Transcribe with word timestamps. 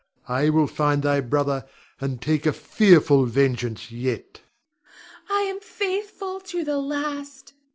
I 0.27 0.49
will 0.49 0.65
find 0.65 1.03
thy 1.03 1.19
brother 1.21 1.67
and 1.99 2.19
take 2.19 2.47
a 2.47 2.53
fearful 2.53 3.27
vengeance 3.27 3.91
yet. 3.91 4.33
Theresa. 4.33 4.99
I 5.29 5.41
am 5.41 5.59
faithful 5.59 6.39
to 6.39 6.63
the 6.63 6.79
last. 6.79 7.53